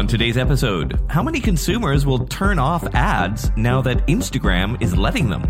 [0.00, 5.28] On today's episode, how many consumers will turn off ads now that Instagram is letting
[5.28, 5.42] them?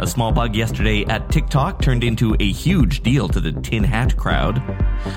[0.00, 4.16] A small bug yesterday at TikTok turned into a huge deal to the tin hat
[4.16, 4.60] crowd.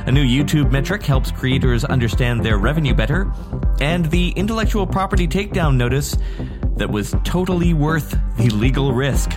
[0.05, 3.33] A new YouTube metric helps creators understand their revenue better.
[3.81, 6.15] And the intellectual property takedown notice
[6.75, 9.31] that was totally worth the legal risk.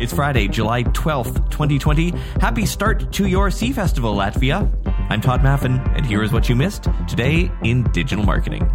[0.00, 2.10] It's Friday, July 12th, 2020.
[2.40, 4.81] Happy start to your Sea Festival, Latvia.
[5.12, 8.66] I'm Todd Maffin, and here is what you missed today in digital marketing.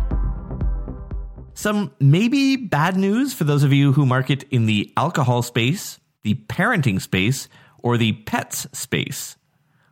[1.55, 6.35] Some maybe bad news for those of you who market in the alcohol space, the
[6.35, 7.49] parenting space,
[7.79, 9.35] or the pets space.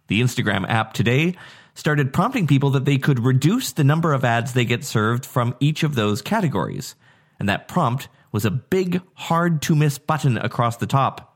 [0.05, 1.35] The Instagram app today
[1.73, 5.55] started prompting people that they could reduce the number of ads they get served from
[5.59, 6.93] each of those categories.
[7.39, 11.35] And that prompt was a big, hard to miss button across the top.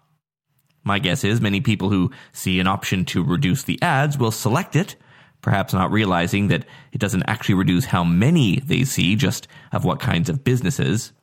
[0.83, 4.75] My guess is many people who see an option to reduce the ads will select
[4.75, 4.95] it,
[5.41, 9.99] perhaps not realizing that it doesn't actually reduce how many they see, just of what
[9.99, 11.13] kinds of businesses.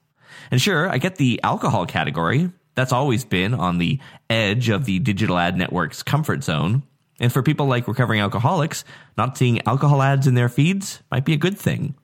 [0.50, 2.50] And sure, I get the alcohol category.
[2.74, 6.82] That's always been on the edge of the digital ad network's comfort zone.
[7.18, 8.84] And for people like recovering alcoholics,
[9.16, 11.94] not seeing alcohol ads in their feeds might be a good thing.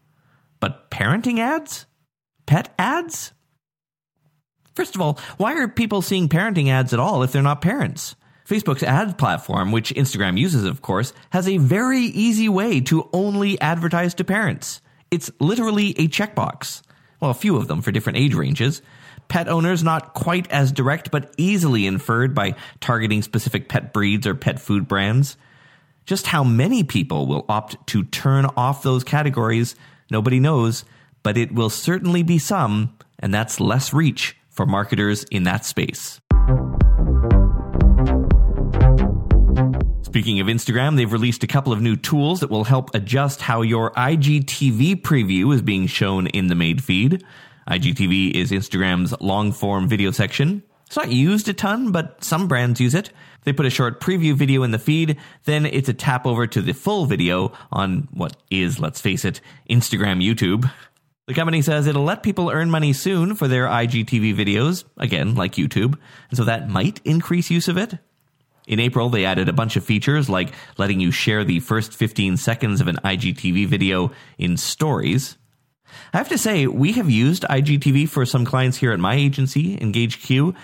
[0.60, 1.86] But parenting ads?
[2.46, 3.32] Pet ads?
[4.74, 8.16] First of all, why are people seeing parenting ads at all if they're not parents?
[8.52, 13.58] Facebook's ad platform, which Instagram uses, of course, has a very easy way to only
[13.62, 14.82] advertise to parents.
[15.10, 16.82] It's literally a checkbox.
[17.18, 18.82] Well, a few of them for different age ranges.
[19.28, 24.34] Pet owners not quite as direct, but easily inferred by targeting specific pet breeds or
[24.34, 25.38] pet food brands.
[26.04, 29.76] Just how many people will opt to turn off those categories,
[30.10, 30.84] nobody knows,
[31.22, 36.20] but it will certainly be some, and that's less reach for marketers in that space.
[40.12, 43.62] Speaking of Instagram, they've released a couple of new tools that will help adjust how
[43.62, 47.24] your IGTV preview is being shown in the main feed.
[47.66, 50.62] IGTV is Instagram's long form video section.
[50.84, 53.10] It's not used a ton, but some brands use it.
[53.44, 56.60] They put a short preview video in the feed, then it's a tap over to
[56.60, 59.40] the full video on what is, let's face it,
[59.70, 60.70] Instagram YouTube.
[61.26, 65.52] The company says it'll let people earn money soon for their IGTV videos, again, like
[65.52, 67.98] YouTube, and so that might increase use of it.
[68.72, 72.38] In April, they added a bunch of features like letting you share the first 15
[72.38, 75.36] seconds of an IGTV video in stories.
[76.14, 79.76] I have to say, we have used IGTV for some clients here at my agency,
[79.76, 80.56] EngageQ,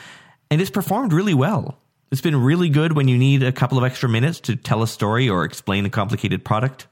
[0.50, 1.76] and it's performed really well.
[2.10, 4.88] It's been really good when you need a couple of extra minutes to tell a
[4.88, 6.86] story or explain a complicated product.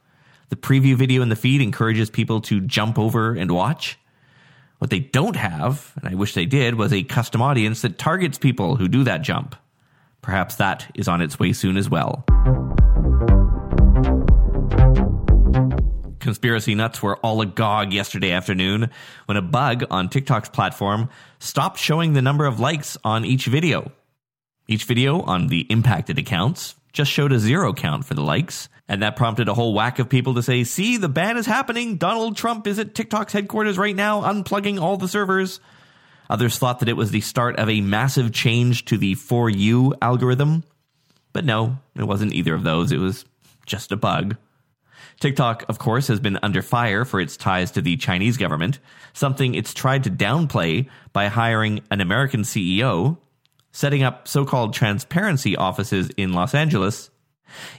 [0.50, 3.98] The preview video in the feed encourages people to jump over and watch.
[4.80, 8.36] What they don't have, and I wish they did, was a custom audience that targets
[8.36, 9.56] people who do that jump.
[10.26, 12.24] Perhaps that is on its way soon as well.
[16.18, 18.90] Conspiracy nuts were all agog yesterday afternoon
[19.26, 23.92] when a bug on TikTok's platform stopped showing the number of likes on each video.
[24.66, 29.02] Each video on the impacted accounts just showed a zero count for the likes, and
[29.02, 31.98] that prompted a whole whack of people to say, See, the ban is happening.
[31.98, 35.60] Donald Trump is at TikTok's headquarters right now, unplugging all the servers.
[36.28, 39.94] Others thought that it was the start of a massive change to the For You
[40.02, 40.64] algorithm.
[41.32, 42.92] But no, it wasn't either of those.
[42.92, 43.24] It was
[43.66, 44.36] just a bug.
[45.20, 48.78] TikTok, of course, has been under fire for its ties to the Chinese government,
[49.12, 53.16] something it's tried to downplay by hiring an American CEO,
[53.72, 57.10] setting up so called transparency offices in Los Angeles.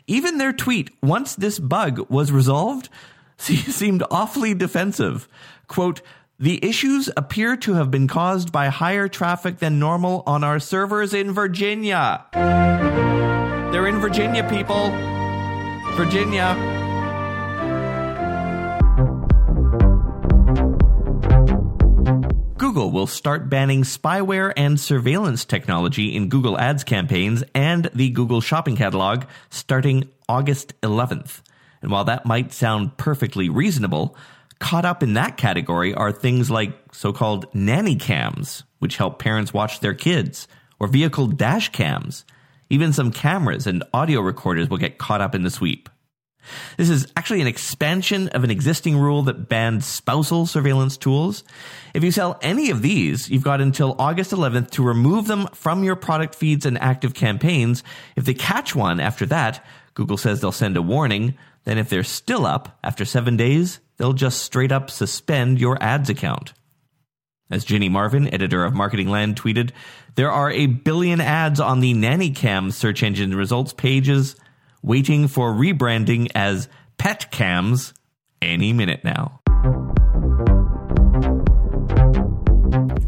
[0.07, 2.89] Even their tweet, once this bug was resolved,
[3.37, 5.27] seemed awfully defensive.
[5.67, 6.01] Quote,
[6.39, 11.13] the issues appear to have been caused by higher traffic than normal on our servers
[11.13, 12.25] in Virginia.
[12.33, 14.91] They're in Virginia, people.
[15.95, 16.55] Virginia.
[22.57, 28.41] Google will start banning spyware and surveillance technology in Google Ads campaigns and the Google
[28.41, 31.41] Shopping Catalog starting August 11th.
[31.81, 34.15] And while that might sound perfectly reasonable,
[34.59, 39.53] Caught up in that category are things like so called nanny cams, which help parents
[39.53, 40.47] watch their kids,
[40.79, 42.25] or vehicle dash cams.
[42.69, 45.89] Even some cameras and audio recorders will get caught up in the sweep.
[46.77, 51.43] This is actually an expansion of an existing rule that banned spousal surveillance tools.
[51.93, 55.83] If you sell any of these, you've got until August 11th to remove them from
[55.83, 57.83] your product feeds and active campaigns.
[58.15, 61.35] If they catch one after that, Google says they'll send a warning.
[61.65, 66.09] Then if they're still up after seven days, they'll just straight up suspend your ads
[66.09, 66.53] account.
[67.49, 69.71] As Ginny Marvin, editor of Marketing Land, tweeted,
[70.15, 74.35] there are a billion ads on the NannyCam search engine results pages
[74.81, 76.67] waiting for rebranding as
[76.97, 77.93] Pet Cams
[78.41, 79.39] any minute now.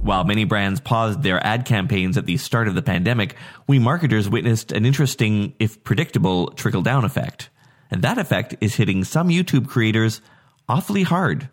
[0.01, 3.35] While many brands paused their ad campaigns at the start of the pandemic,
[3.68, 7.50] we marketers witnessed an interesting, if predictable, trickle down effect.
[7.92, 10.21] And that effect is hitting some YouTube creators
[10.69, 11.50] awfully hard.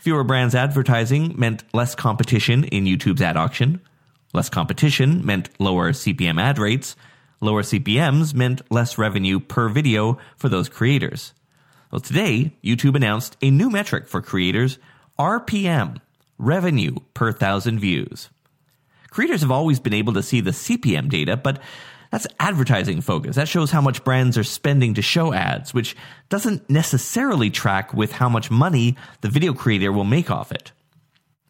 [0.00, 3.80] Fewer brands advertising meant less competition in YouTube's ad auction.
[4.32, 6.94] Less competition meant lower CPM ad rates.
[7.40, 11.32] Lower CPMs meant less revenue per video for those creators.
[11.90, 14.78] Well, today, YouTube announced a new metric for creators
[15.18, 16.00] RPM,
[16.36, 18.28] revenue per thousand views.
[19.10, 21.60] Creators have always been able to see the CPM data, but
[22.10, 23.36] that's advertising focus.
[23.36, 25.96] That shows how much brands are spending to show ads, which
[26.28, 30.72] doesn't necessarily track with how much money the video creator will make off it.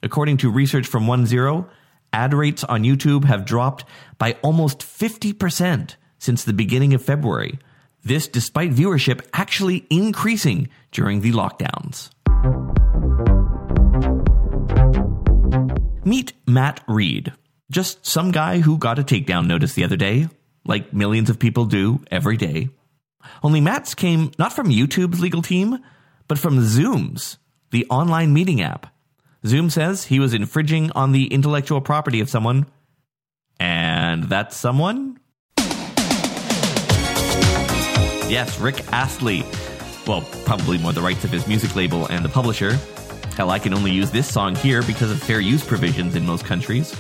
[0.02, 1.69] According to research from OneZero,
[2.12, 3.84] ad rates on YouTube have dropped
[4.19, 7.58] by almost 50% since the beginning of February.
[8.02, 12.10] This despite viewership actually increasing during the lockdowns.
[16.05, 17.32] Meet Matt Reed,
[17.70, 20.28] just some guy who got a takedown notice the other day,
[20.69, 22.69] like millions of people do every day.
[23.43, 25.79] Only Matt's came not from YouTube's legal team,
[26.29, 27.38] but from Zoom's,
[27.70, 28.94] the online meeting app.
[29.44, 32.67] Zoom says he was infringing on the intellectual property of someone.
[33.59, 35.19] And that someone?
[38.29, 39.43] Yes, Rick Astley.
[40.06, 42.79] Well, probably more the rights of his music label and the publisher.
[43.37, 46.44] Hell, I can only use this song here because of fair use provisions in most
[46.44, 46.94] countries.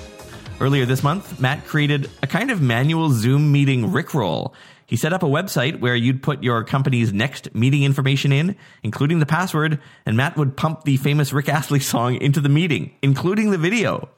[0.60, 4.54] Earlier this month, Matt created a kind of manual Zoom meeting Rickroll.
[4.86, 9.20] He set up a website where you'd put your company's next meeting information in, including
[9.20, 13.52] the password, and Matt would pump the famous Rick Astley song into the meeting, including
[13.52, 14.08] the video.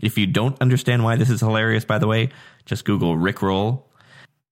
[0.00, 2.30] If you don't understand why this is hilarious, by the way,
[2.64, 3.84] just Google Rickroll.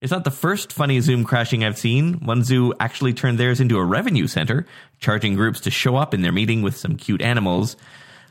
[0.01, 2.25] It's not the first funny Zoom crashing I've seen.
[2.25, 4.65] One zoo actually turned theirs into a revenue center,
[5.01, 7.77] charging groups to show up in their meeting with some cute animals.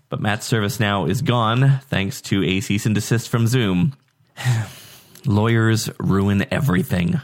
[0.09, 3.95] But Matt's service now is gone thanks to a cease and desist from Zoom.
[5.25, 7.21] Lawyers ruin everything.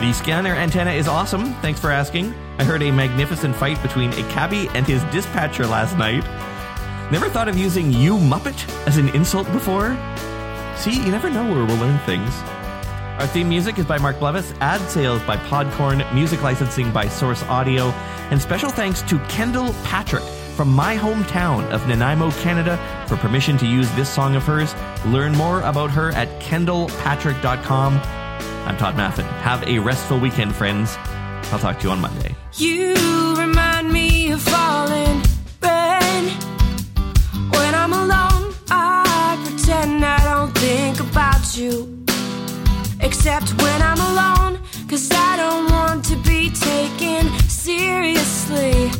[0.00, 1.54] The scanner antenna is awesome.
[1.60, 2.34] Thanks for asking.
[2.58, 6.24] I heard a magnificent fight between a cabbie and his dispatcher last night.
[7.12, 9.96] Never thought of using you Muppet as an insult before?
[10.76, 12.34] See, you never know where we'll learn things.
[13.20, 17.42] Our theme music is by Mark Blevis, ad sales by Podcorn, music licensing by Source
[17.42, 17.90] Audio,
[18.30, 20.22] and special thanks to Kendall Patrick
[20.56, 24.74] from my hometown of Nanaimo, Canada, for permission to use this song of hers.
[25.04, 27.98] Learn more about her at kendallpatrick.com.
[28.66, 29.26] I'm Todd Maffin.
[29.42, 30.96] Have a restful weekend, friends.
[31.52, 32.34] I'll talk to you on Monday.
[32.54, 32.94] You
[33.36, 35.20] remind me of falling
[43.22, 44.58] Except when I'm alone,
[44.88, 48.99] cause I don't want to be taken seriously.